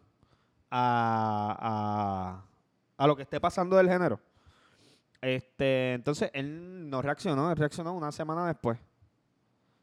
[0.70, 2.42] a,
[2.96, 4.20] a- lo que esté pasando del género.
[5.20, 8.78] Este, entonces él no reaccionó, él reaccionó una semana después.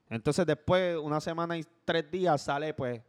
[0.09, 3.01] Entonces después, una semana y tres días, sale pues,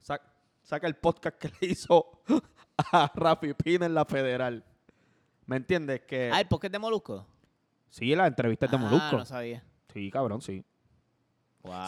[0.00, 0.20] sa-
[0.62, 2.22] saca el podcast que le hizo
[2.76, 4.64] a Rafi Pina en la federal.
[5.46, 6.00] ¿Me entiendes?
[6.02, 7.26] Que Ah, el podcast de Molusco.
[7.90, 9.16] sí, la entrevista es de Ah, Molusco.
[9.18, 9.62] no sabía.
[9.92, 10.64] Sí, cabrón, sí.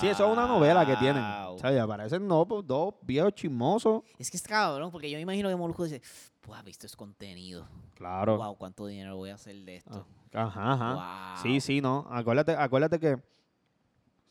[0.01, 1.23] Sí, eso es una novela que tienen.
[1.23, 4.03] O sea, aparecen no, pues, dos viejos chismosos.
[4.19, 6.01] Es que es cabrón, porque yo me imagino que Molusco dice,
[6.41, 7.67] pues, visto es contenido.
[7.95, 8.39] Claro.
[8.39, 10.07] Wow, ¿cuánto dinero voy a hacer de esto?
[10.33, 11.35] Ajá, ajá.
[11.35, 11.43] Wow.
[11.43, 12.07] Sí, sí, no.
[12.11, 13.17] Acuérdate, acuérdate que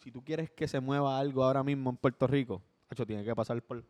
[0.04, 3.36] si tú quieres que se mueva algo ahora mismo en Puerto Rico, hecho, tiene que
[3.36, 3.84] pasar por,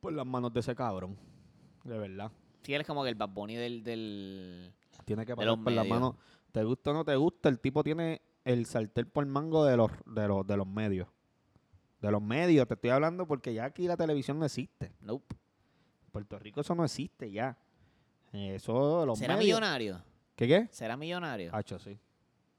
[0.00, 1.16] por las manos de ese cabrón.
[1.82, 2.30] De verdad.
[2.62, 3.82] Sí, él es como que el Bad Bunny del...
[3.82, 4.72] del...
[5.04, 6.14] Tiene que pasar por las manos.
[6.52, 9.90] Te gusta o no te gusta, el tipo tiene el sartén por mango de los,
[10.06, 11.08] de los, de los medios.
[12.00, 14.92] De los medios, te estoy hablando porque ya aquí la televisión no existe.
[15.00, 15.34] Nope.
[16.06, 17.56] En Puerto Rico eso no existe ya.
[18.32, 19.58] Eso de los ¿Será medios.
[19.58, 20.02] millonario?
[20.36, 20.68] ¿Qué qué?
[20.70, 21.54] ¿Será millonario?
[21.54, 21.98] Hacho, sí.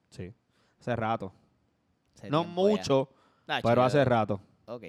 [0.10, 0.34] Sí.
[0.80, 1.32] Hace rato.
[2.16, 3.10] Hace no mucho,
[3.48, 4.42] Ah, pero hace rato.
[4.66, 4.84] Ok.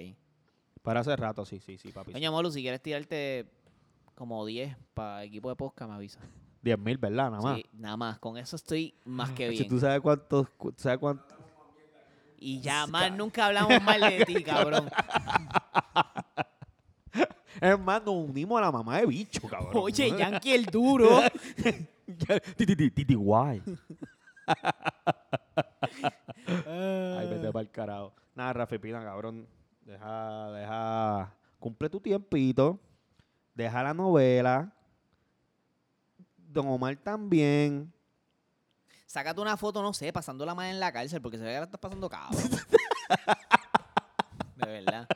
[0.81, 2.13] Pero hace rato, sí, sí, sí, papi.
[2.13, 3.45] Coño, Molu, si quieres tirarte
[4.15, 6.19] como 10 para equipo de podcast, me avisa.
[6.61, 7.31] 10 mil, ¿verdad?
[7.31, 7.55] Nada más.
[7.57, 8.19] Sí, nada más.
[8.19, 9.67] Con eso estoy más que Hacho, bien.
[9.67, 11.23] ¿Tú sabes cuántos, cu- sabes cuánto?
[12.39, 14.89] Y ya más nunca hablamos mal de ti, cabrón.
[17.59, 19.71] Es más, nos unimos a la mamá de bicho, cabrón.
[19.75, 21.21] Oye, Yankee el duro.
[22.57, 23.61] Titi, guay.
[26.65, 28.13] Ay, vete para el carajo.
[28.35, 29.47] Nada, Rafi Pina, cabrón.
[29.81, 31.33] Deja, deja.
[31.59, 32.79] Cumple tu tiempito.
[33.55, 34.71] Deja la novela.
[36.57, 37.93] Don Omar también.
[39.05, 41.63] Sácate una foto, no sé, pasándola más en la cárcel, porque se ve que la
[41.65, 42.41] estás pasando cabrón.
[44.55, 45.07] De verdad.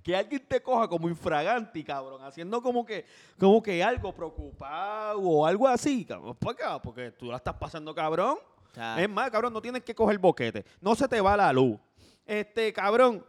[0.00, 3.04] Que alguien te coja como infraganti, cabrón, haciendo como que,
[3.36, 7.92] como que algo preocupado o algo así, cabrón, para acá, porque tú la estás pasando,
[7.92, 8.38] cabrón.
[8.70, 10.64] O sea, Es más, cabrón, no tienes que coger boquete.
[10.80, 11.78] No se te va la luz.
[12.24, 13.26] Este, cabrón.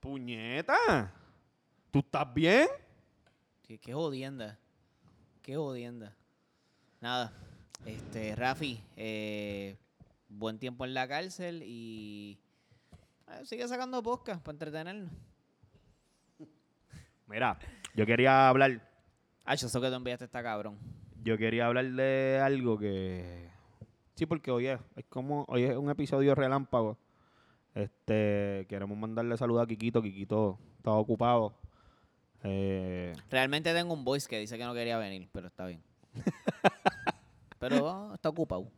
[0.00, 1.12] Puñeta.
[1.90, 2.68] ¿Tú estás bien?
[3.62, 4.58] qué, qué jodienda.
[5.46, 6.12] Qué jodienda.
[7.00, 7.32] Nada.
[7.84, 9.76] Este, Rafi, eh,
[10.28, 12.36] buen tiempo en la cárcel y
[13.28, 15.12] eh, sigue sacando podcast para entretenernos.
[17.28, 17.60] Mira,
[17.94, 18.82] yo quería hablar,
[19.44, 20.76] Ah, yo sé que tú enviaste esta cabrón.
[21.22, 23.48] yo quería hablar de algo que
[24.16, 26.98] sí, porque hoy es, es como hoy es un episodio relámpago.
[27.72, 31.54] Este, queremos mandarle saludos a Kikito, Kikito estaba ocupado.
[32.48, 35.82] Eh, Realmente tengo un voice que dice que no quería venir, pero está bien.
[37.58, 38.70] pero está ocupado.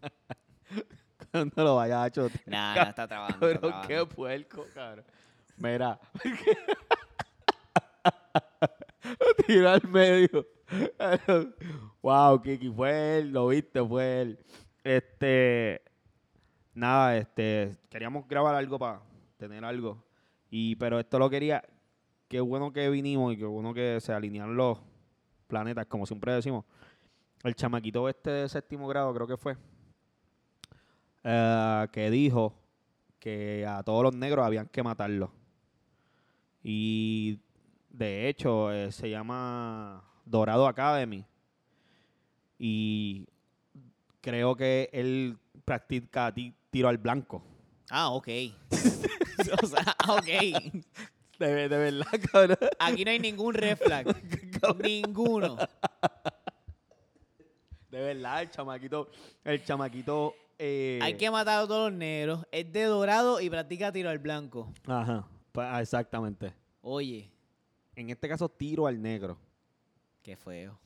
[1.33, 2.29] no lo vaya a hecho.
[2.47, 3.47] Nah, está trabajando.
[3.47, 4.15] está Cabrón, qué trabajando.
[4.17, 5.05] puerco, cabrón.
[5.59, 6.01] Mira,
[9.05, 10.47] Lo tiró al medio.
[12.03, 14.39] wow, Kiki, fue él, lo viste, fue él.
[14.85, 15.83] Este,
[16.75, 19.01] nada, este, queríamos grabar algo para
[19.37, 20.03] tener algo.
[20.51, 21.63] Y, pero esto lo quería,
[22.29, 24.79] qué bueno que vinimos y qué bueno que se alinearon los
[25.47, 26.65] planetas, como siempre decimos.
[27.43, 29.57] El chamaquito este de séptimo grado, creo que fue,
[31.25, 32.55] eh, que dijo
[33.19, 35.31] que a todos los negros habían que matarlos.
[36.63, 37.39] Y
[37.91, 41.25] de hecho, eh, se llama Dorado Academy.
[42.59, 43.27] Y
[44.21, 47.43] creo que él practica ti- tiro al blanco.
[47.91, 48.29] Ah, ok.
[49.63, 50.83] o sea, ok.
[51.39, 52.59] De, de verdad, cabrón.
[52.79, 54.07] Aquí no hay ningún red flag.
[54.83, 55.57] Ninguno.
[57.91, 59.09] De verdad, el chamaquito,
[59.45, 60.35] el chamaquito.
[60.59, 62.45] eh, Hay que matar a todos los negros.
[62.53, 64.73] Es de dorado y practica tiro al blanco.
[64.87, 66.53] Ajá, ah, exactamente.
[66.83, 67.31] Oye,
[67.97, 69.39] En este caso, tiro al negro.
[70.23, 70.79] qué feo.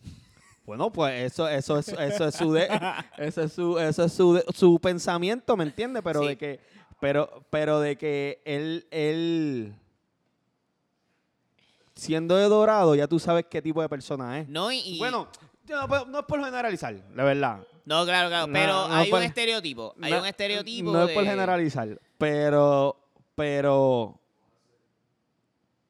[0.65, 2.69] Bueno, pues eso, eso, es, eso es su de-
[3.19, 6.03] eso es su, eso es su, de- su pensamiento, ¿me entiendes?
[6.05, 6.29] Pero Sí.
[6.29, 6.61] de que,
[7.01, 9.75] pero, pero de que él, él
[11.94, 14.48] siendo de dorado, ya tú sabes qué tipo de persona es.
[14.48, 15.28] No, y, y- Bueno,
[15.68, 17.61] no, es por generalizar, la verdad.
[17.85, 18.46] No, claro, claro.
[18.46, 19.94] No, Pero no hay por- un estereotipo.
[20.00, 20.92] Hay No- un estereotipo.
[20.92, 22.96] No es por generalizar, pero,
[23.35, 24.18] pero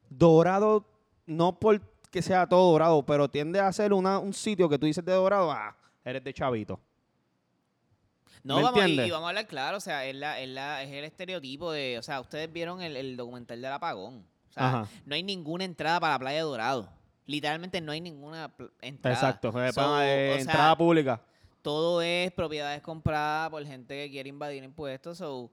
[0.08, 0.84] dorado,
[1.26, 5.04] no porque sea todo dorado, pero tiende a ser una, un sitio que tú dices
[5.04, 6.80] de dorado, ah, eres de chavito.
[8.44, 9.76] No, ¿Me vamos, y, vamos a hablar claro.
[9.76, 11.96] O sea, es, la, es, la, es el estereotipo de.
[11.98, 14.26] O sea, ustedes vieron el, el documental del apagón.
[14.52, 14.88] O sea, Ajá.
[15.06, 16.88] no hay ninguna entrada para la playa de Dorado.
[17.26, 19.14] Literalmente no hay ninguna entrada.
[19.16, 19.68] Exacto, So, para,
[20.14, 21.20] eh, sea, entrada pública.
[21.62, 25.18] todo es propiedades compradas por gente que quiere invadir impuestos.
[25.18, 25.50] So,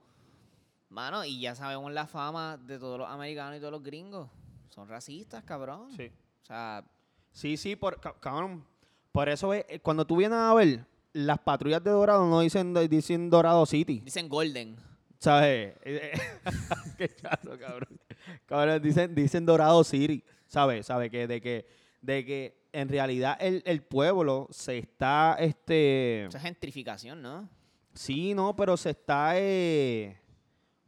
[0.88, 4.28] mano, y ya sabemos la fama de todos los americanos y todos los gringos.
[4.70, 5.90] Son racistas, cabrón.
[5.96, 6.10] Sí.
[6.42, 6.84] O sea,
[7.32, 8.64] Sí, sí, por, ca- cabrón.
[9.12, 12.74] Por eso es, eh, cuando tú vienes a ver, las patrullas de Dorado no dicen,
[12.88, 14.00] dicen Dorado City.
[14.04, 14.76] dicen Golden.
[15.18, 15.74] ¿Sabes?
[16.98, 18.00] Qué chato, cabrón.
[18.46, 20.22] Cabrón, dicen, dicen Dorado City.
[20.46, 20.86] ¿Sabes?
[20.86, 21.10] ¿Sabes?
[21.10, 21.66] Que de que,
[22.02, 26.24] de que en realidad el, el pueblo se está, este...
[26.26, 27.48] Esa gentrificación, ¿no?
[27.94, 30.18] Sí, no, pero se está eh,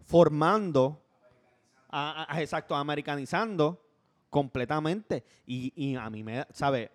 [0.05, 1.03] formando,
[1.89, 3.85] a- a- exacto, americanizando
[4.31, 5.25] completamente.
[5.47, 6.91] Y, y a mí me, ¿sabes?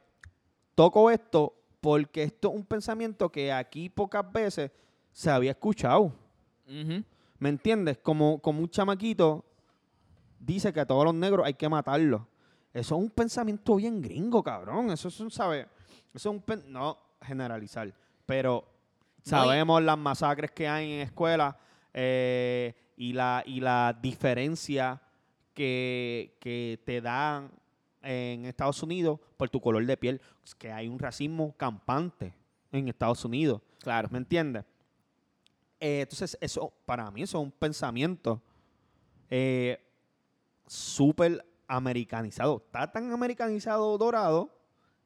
[0.76, 4.72] Toco esto porque esto es un pensamiento que aquí pocas veces
[5.12, 6.14] se había escuchado.
[7.40, 7.98] ¿Me entiendes?
[8.00, 9.46] Como, como un chamaquito
[10.40, 12.22] dice que a todos los negros hay que matarlos.
[12.74, 14.92] Eso es un pensamiento bien gringo, cabrón.
[14.92, 15.66] Eso es un, ¿sabes?
[16.14, 16.42] Eso es un...
[16.42, 17.94] pen- no generalizar,
[18.26, 18.64] pero
[19.24, 21.56] sabemos las masacres que hay en escuelas
[21.94, 25.02] eh, y, la, y la diferencia
[25.54, 27.52] que, que te dan
[28.04, 30.22] en Estados Unidos por tu color de piel.
[30.60, 32.34] Que hay un racismo campante
[32.72, 33.62] en Estados Unidos.
[33.80, 34.08] Claro.
[34.12, 34.64] ¿Me entiendes?
[35.80, 38.42] Eh, entonces, eso, para mí, eso es un pensamiento
[39.30, 39.87] eh,
[40.68, 42.62] súper americanizado.
[42.66, 44.54] Está tan americanizado dorado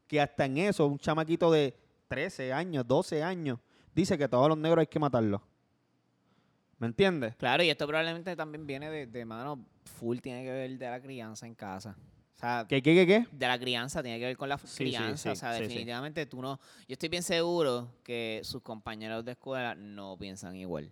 [0.06, 1.76] que hasta en eso, un chamaquito de
[2.08, 3.58] 13 años, 12 años,
[3.94, 5.40] dice que todos los negros hay que matarlos.
[6.78, 7.36] ¿Me entiendes?
[7.36, 11.00] Claro, y esto probablemente también viene de, de mano full, tiene que ver de la
[11.00, 11.96] crianza en casa.
[12.34, 13.26] O sea, ¿Qué, qué, qué, qué?
[13.30, 15.30] de la crianza, tiene que ver con la Sí, sí, crianza.
[15.30, 16.58] o sea, definitivamente tú no.
[16.88, 20.90] Yo estoy bien seguro que sus compañeros de escuela no piensan igual.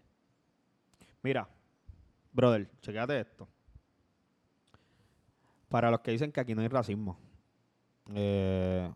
[1.22, 1.48] Mira,
[2.32, 3.48] brother, chequéate esto.
[5.70, 7.16] Para los que dicen que aquí no hay racismo.
[8.12, 8.92] eh,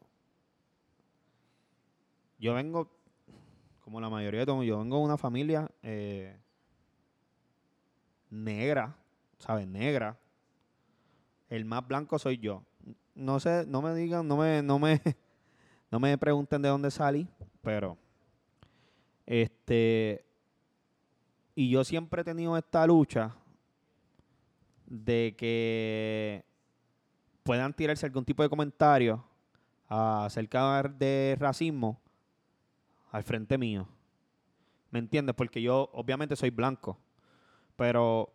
[2.38, 2.90] yo vengo,
[3.80, 6.36] como la mayoría de todos, yo vengo de una familia eh,
[8.28, 8.96] negra,
[9.38, 9.68] ¿sabes?
[9.68, 10.18] Negra.
[11.48, 12.64] El más blanco soy yo.
[13.14, 15.00] No sé, no me digan, no me, no me,
[15.92, 17.28] no me pregunten de dónde salí,
[17.62, 17.96] pero
[19.26, 20.26] este
[21.54, 23.36] y yo siempre he tenido esta lucha
[24.86, 26.44] de que
[27.44, 29.22] puedan tirarse algún tipo de comentario
[29.86, 32.00] acerca de racismo
[33.12, 33.86] al frente mío.
[34.90, 35.34] ¿Me entiendes?
[35.36, 36.98] Porque yo obviamente soy blanco,
[37.76, 38.32] pero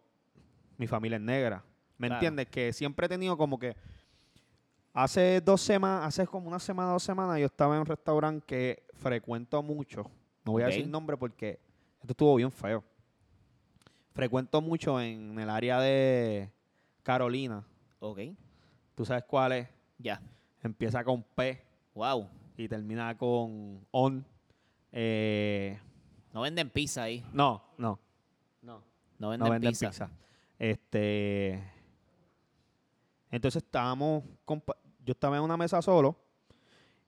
[0.77, 1.63] mi familia es negra.
[1.97, 2.19] ¿Me Claro.
[2.19, 2.47] entiendes?
[2.47, 3.75] Que siempre he tenido como que
[4.93, 8.83] hace dos semanas, hace como una semana, dos semanas, yo estaba en un restaurante que
[8.93, 10.03] frecuento mucho.
[10.45, 11.59] No voy a decir nombre porque
[12.01, 12.83] esto estuvo bien feo.
[14.13, 16.49] Frecuento mucho en el área de
[17.03, 17.63] Carolina.
[17.99, 18.19] Ok.
[18.99, 19.69] ¿Tú sabes cuál es?
[19.97, 20.21] Ya.
[20.61, 22.27] Empieza con P Wow.
[22.57, 24.25] y termina con ON.
[24.91, 25.79] Eh,
[26.33, 27.25] No venden pizza ahí.
[27.31, 27.97] no, no.
[28.61, 28.83] No.
[29.17, 29.87] No venden, No venden pizza.
[29.87, 30.09] pizza.
[30.57, 31.63] Este.
[33.31, 34.25] Entonces estábamos,
[35.05, 36.17] yo estaba en una mesa solo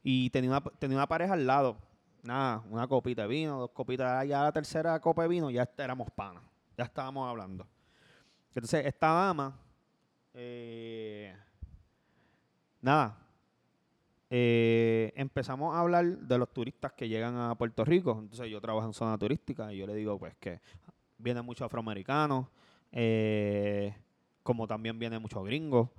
[0.02, 1.76] y tenía una, tenía una pareja al lado.
[2.24, 6.10] Nada, una copita de vino, dos copitas, ya la tercera copa de vino, ya éramos
[6.12, 6.42] panas,
[6.78, 7.68] ya estábamos hablando.
[8.56, 9.60] Entonces esta dama,
[10.34, 11.36] eh,
[12.82, 13.18] nada,
[14.30, 18.18] eh, empezamos a hablar de los turistas que llegan a Puerto Rico.
[18.20, 20.62] Entonces yo trabajo en zona turística y yo le digo pues que
[21.18, 22.48] vienen muchos afroamericanos,
[22.92, 23.94] eh,
[24.44, 25.90] como también vienen muchos gringos,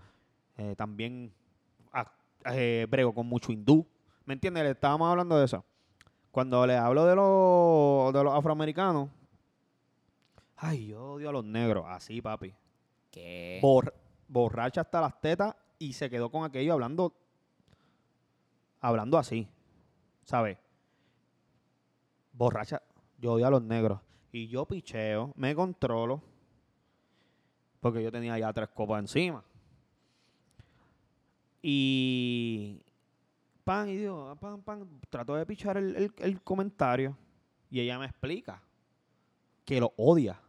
[0.57, 1.33] eh, también
[1.93, 2.11] ah,
[2.89, 3.87] brego con mucho hindú.
[4.25, 4.63] ¿Me entiendes?
[4.65, 5.65] Le estábamos hablando de eso.
[6.31, 9.11] Cuando le hablo de los, de los afroamericanos,
[10.57, 11.85] ay, yo odio a los negros.
[11.87, 12.55] Así, papi.
[13.11, 13.59] ¿Qué?
[13.61, 13.93] Bor-
[14.29, 17.13] borracha hasta las tetas y se quedó con aquello hablando
[18.81, 19.49] hablando así,
[20.25, 20.59] ¿sabes?
[22.33, 22.81] Borracha,
[23.19, 26.23] yo odio a los negros y yo picheo, me controlo
[27.81, 29.45] porque yo tenía ya tres copas encima.
[31.63, 32.81] Y
[33.65, 37.17] pan y digo, pan, pan, trato de pichar el, el- el comentario
[37.71, 38.63] y ella me explica
[39.65, 40.41] que lo odia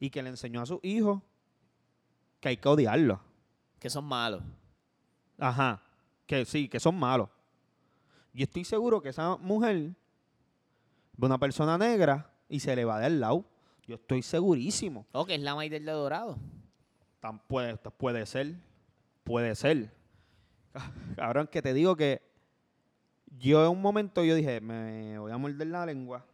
[0.00, 1.22] y que le enseñó a su hijo
[2.40, 3.20] que hay que odiarlo.
[3.84, 4.42] Que son malos.
[5.36, 5.82] Ajá.
[6.26, 7.28] Que sí, que son malos.
[8.32, 9.94] Yo estoy seguro que esa mujer
[11.18, 13.44] ve una persona negra y se le va del lado.
[13.86, 15.04] Yo estoy segurísimo.
[15.12, 16.38] Oh, que es la maíz del de Dorado.
[17.20, 18.54] Tan puede, puede ser.
[19.22, 19.94] Puede ser.
[21.16, 22.22] Cabrón, que te digo que
[23.38, 26.24] yo en un momento yo dije, me voy a morder la lengua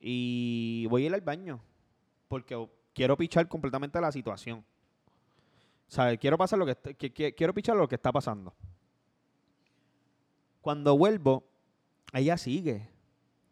[0.00, 1.60] y voy a ir al baño
[2.28, 4.64] porque quiero pichar completamente la situación.
[5.88, 6.18] ¿Sabes?
[6.18, 8.54] Quiero pasar lo que, que- que- quiero pichar lo que está pasando.
[10.60, 11.44] Cuando vuelvo,
[12.12, 12.88] ella sigue.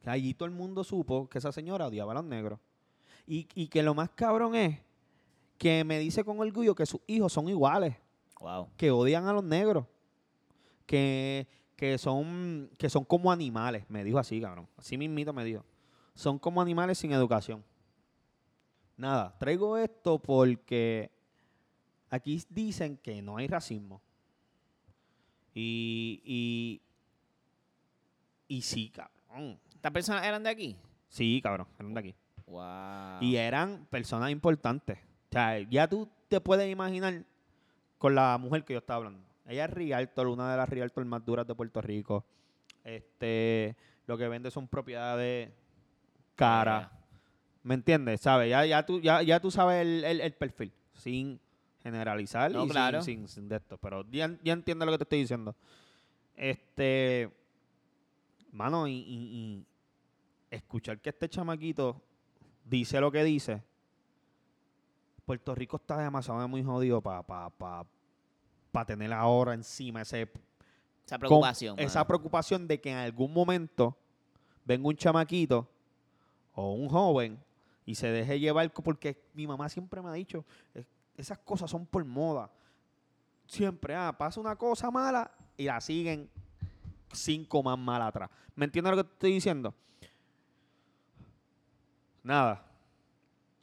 [0.04, 2.60] Allí todo el mundo supo que esa señora odiaba a los negros.
[3.26, 4.78] Y, y que lo más cabrón es
[5.58, 7.96] que me dice con orgullo que sus hijos son iguales,
[8.40, 8.68] Wow.
[8.76, 9.86] que odian a los negros,
[10.84, 13.84] que, que, son, que son como animales.
[13.88, 14.68] Me dijo así, cabrón.
[14.76, 15.64] Así mismito me dijo.
[16.14, 17.64] Son como animales sin educación.
[18.96, 21.10] Nada, traigo esto porque
[22.10, 24.00] aquí dicen que no hay racismo.
[25.54, 26.82] Y, y,
[28.48, 29.58] y sí, cabrón.
[29.74, 30.76] ¿Estas personas eran de aquí?
[31.08, 32.14] Sí, cabrón, eran de aquí.
[32.46, 33.22] Wow.
[33.22, 34.98] Y eran personas importantes.
[34.98, 37.24] O sea, ya tú te puedes imaginar
[37.98, 39.24] con la mujer que yo estaba hablando.
[39.46, 42.24] Ella es Rialtor, una de las Rialtor más duras de Puerto Rico.
[42.84, 45.50] Este, lo que vende son propiedades
[46.34, 46.90] caras.
[47.62, 48.20] ¿Me entiendes?
[48.20, 48.50] ¿Sabes?
[48.50, 50.72] Ya, ya, tú, ya, ya tú sabes el, el- el perfil.
[50.94, 51.40] Sin
[51.86, 53.02] generalizar No, y sin- claro.
[53.02, 53.78] sin, sin de esto.
[53.78, 55.54] Pero ya, ya entiendo lo que te estoy diciendo.
[56.34, 57.30] Este.
[58.52, 59.04] Mano, y, y-
[59.36, 59.66] y
[60.50, 62.00] escuchar que este chamaquito
[62.64, 63.62] dice lo que dice.
[65.24, 67.84] Puerto Rico está demasiado muy jodido para pa, pa,
[68.72, 70.22] pa tener ahora encima ese
[71.04, 71.78] Esa con preocupación.
[71.80, 73.96] esa preocupación de que en algún momento
[74.64, 75.68] venga un chamaquito
[76.54, 77.38] o un joven
[77.84, 80.44] y se deje llevar, porque mi mamá siempre me ha dicho,
[80.74, 82.50] "Es- esas cosas son por moda.
[83.46, 86.28] Siempre, ah, pasa una cosa mala y la siguen
[87.12, 88.30] cinco más mal atrás.
[88.54, 89.74] ¿Me entiendes lo que estoy diciendo?
[92.22, 92.64] Nada.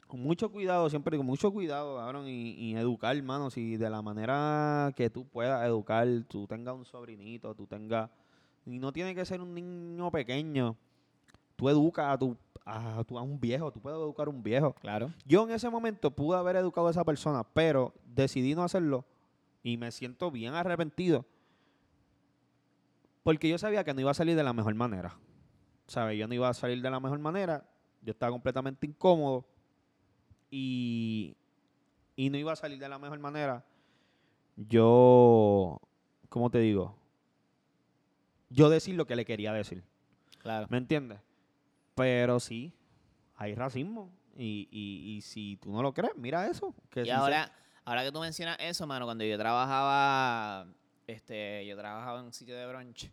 [0.06, 4.00] Con mucho cuidado, siempre con mucho cuidado, cabrón, y, y educar, hermano, si de la
[4.00, 8.10] manera que tú puedas educar, tú tengas un sobrinito, tú tengas...
[8.64, 10.76] Y no tiene que ser un niño pequeño.
[11.56, 14.72] Tú educas a tu, a, tu- a un viejo, tú puedes educar a un viejo.
[14.74, 15.12] Claro.
[15.26, 19.04] Yo en ese momento pude haber educado a esa persona, pero decidí no hacerlo
[19.62, 21.24] y me siento bien arrepentido.
[23.22, 25.16] Porque yo sabía que no iba a salir de la mejor manera.
[25.86, 26.18] ¿Sabes?
[26.18, 27.64] Yo no iba a salir de la mejor manera.
[28.02, 29.46] Yo estaba completamente incómodo.
[30.50, 31.34] Y,
[32.16, 33.64] y no iba a salir de la mejor manera.
[34.56, 35.80] Yo,
[36.28, 36.96] ¿cómo te digo?
[38.50, 39.82] Yo decir lo que le quería decir.
[40.38, 40.66] Claro.
[40.70, 41.18] ¿Me entiendes?
[41.94, 42.72] Pero sí,
[43.36, 44.12] hay racismo.
[44.36, 46.74] Y, y, y si tú no lo crees, mira eso.
[46.90, 47.52] Que Y sí se- ahora,
[47.84, 50.66] ahora que tú mencionas eso, mano, cuando yo trabajaba,
[51.06, 53.10] este, yo trabajaba en un sitio de brunch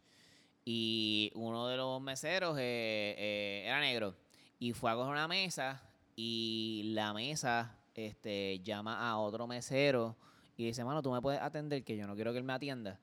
[0.65, 4.15] y uno de los meseros eh, eh, era negro
[4.59, 5.81] y fue a coger una mesa
[6.15, 10.15] y la mesa este, llama a otro mesero
[10.57, 12.99] y dice, mano, tú me puedes atender que yo no quiero que él me atienda.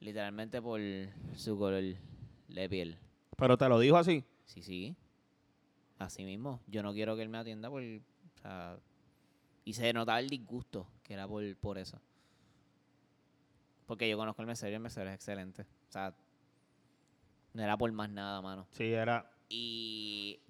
[0.00, 0.80] Literalmente por
[1.36, 1.82] su color
[2.48, 2.98] de piel.
[3.36, 4.24] Pero te lo dijo así.
[4.44, 4.96] Sí, sí.
[5.98, 6.60] Así mismo.
[6.66, 7.82] Yo no quiero que él me atienda por.
[7.82, 8.78] O sea,
[9.64, 12.00] y se notaba el disgusto que era por, por eso.
[13.86, 15.62] Porque yo conozco el mesero y el mesero es excelente.
[15.62, 16.14] O sea,
[17.52, 18.66] no era por más nada, mano.
[18.72, 20.40] Sí, era Y,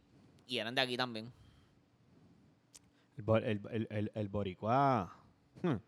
[0.47, 1.33] y eran de aquí también.
[3.17, 5.13] el, el, el, el, el boricua.
[5.63, 5.81] El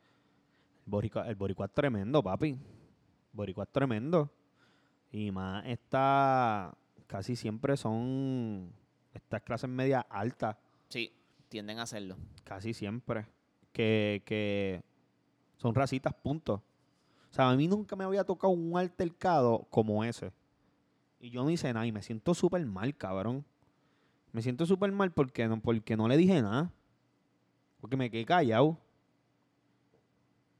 [0.86, 2.59] boricua, el boricua es tremendo, papi.
[3.32, 4.30] Boricua es tremendo.
[5.12, 6.76] Y más está
[7.07, 8.73] casi siempre son
[9.15, 10.57] estas clases medias altas,
[10.89, 11.13] Sí,
[11.49, 12.17] tienden a hacerlo.
[12.45, 13.27] casi siempre,
[13.73, 14.83] que, que
[15.57, 16.63] son racitas, punto.
[17.31, 20.33] O sea, a mí nunca me había tocado un altercado como ese.
[21.21, 23.45] Y yo no hice nada y me siento súper mal, cabrón.
[24.33, 26.71] Me siento súper mal porque no, porque no le dije nada.
[27.81, 28.79] Porque me quedé callado.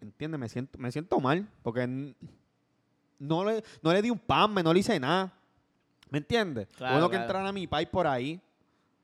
[0.01, 0.41] ¿Entiendes?
[0.41, 1.87] Me siento, me siento mal porque
[3.19, 5.33] no le, no le di un pan, no le hice nada.
[6.11, 6.69] ¿Me entiendes?
[6.77, 8.41] Claro, bueno que entrara mi país por ahí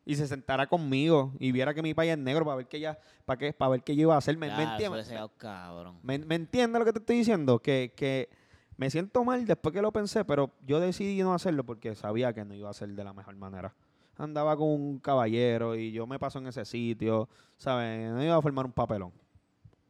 [0.04, 2.98] y se sentara conmigo y viera que mi país es negro para ver qué ya,
[3.24, 4.36] para qué, para ver qué yo iba a hacer.
[4.36, 5.30] ¿Me, me Claro, eso entiendes?
[5.38, 5.98] cabrón.
[6.02, 7.58] ¿Me, me entiendes lo que te estoy diciendo?
[7.60, 8.28] Que, que
[8.76, 12.44] me siento mal después que lo pensé, pero yo decidí no hacerlo porque sabía que
[12.44, 13.74] no iba a ser de la mejor manera.
[14.16, 18.10] Andaba con un caballero y yo me paso en ese sitio, ¿sabes?
[18.12, 19.12] No iba a formar un papelón.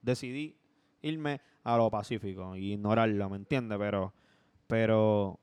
[0.00, 0.56] Decidí
[1.00, 3.78] irme a lo pacífico y ignorarlo, ¿me entiendes?
[3.78, 4.12] Pero,
[4.66, 5.38] pero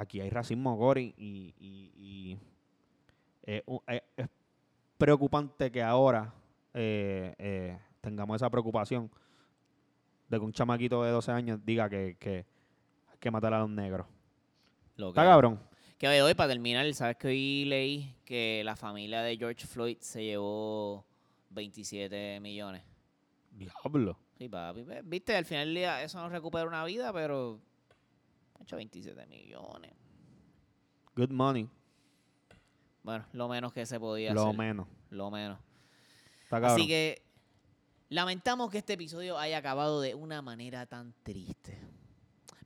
[0.00, 2.38] aquí hay racismo, Gori, y, y- y,
[3.44, 4.28] eh, u- eh, es
[4.98, 6.32] preocupante que ahora
[6.74, 9.10] eh, eh, tengamos esa preocupación
[10.28, 12.46] de que un chamaquito de 12 años diga que, que
[13.10, 14.06] hay que matar a los negros.
[14.96, 15.60] Lo Está cabrón.
[15.98, 20.24] Que hoy, para terminar, sabes que hoy leí que la familia de George Floyd se
[20.24, 21.04] llevó
[21.50, 22.82] 27 millones.
[23.50, 24.16] Diablo.
[24.38, 24.84] Sí, papi.
[25.04, 27.60] Viste, al final del día eso no recupera una vida, pero.
[28.62, 29.92] Hecho 27 millones.
[31.16, 31.68] Good money.
[33.02, 34.58] Bueno, lo menos que se podía Lo hacer.
[34.58, 34.86] menos.
[35.10, 35.58] Lo menos.
[36.42, 36.58] Está.
[36.74, 37.22] Así que
[38.08, 41.78] lamentamos que este episodio haya acabado de una manera tan triste.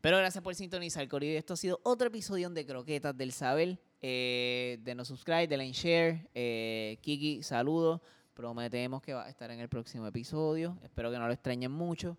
[0.01, 1.38] Pero gracias por sintonizar, Corillo.
[1.38, 3.78] Esto ha sido otro episodio de Croquetas del Saber.
[4.03, 6.28] Eh, denos subscribe, denle en share.
[6.34, 8.01] Eh, Kiki, saludos.
[8.34, 10.76] Prometemos que va a estar en el próximo episodio.
[10.82, 12.18] Espero que no lo extrañen mucho.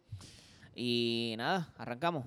[0.74, 2.26] Y nada, arrancamos.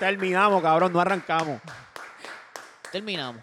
[0.00, 0.94] Terminamos, cabrón.
[0.94, 1.60] No arrancamos.
[2.90, 3.42] Terminamos.